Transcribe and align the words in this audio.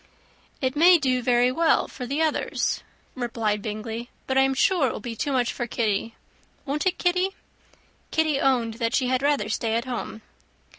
"It 0.61 0.75
may 0.75 0.97
do 0.97 1.21
very 1.21 1.51
well 1.51 1.87
for 1.87 2.07
the 2.07 2.23
others," 2.23 2.81
replied 3.13 3.59
Mr. 3.59 3.61
Bingley; 3.61 4.09
"but 4.25 4.35
I 4.35 4.41
am 4.41 4.55
sure 4.55 4.87
it 4.87 4.93
will 4.93 4.99
be 4.99 5.15
too 5.15 5.31
much 5.31 5.53
for 5.53 5.67
Kitty. 5.67 6.15
Won't 6.65 6.87
it, 6.87 6.97
Kitty?" 6.97 7.35
Kitty 8.09 8.39
owned 8.39 8.73
that 8.79 8.95
she 8.95 9.09
had 9.09 9.21
rather 9.21 9.47
stay 9.47 9.75
at 9.75 9.85
home. 9.85 10.23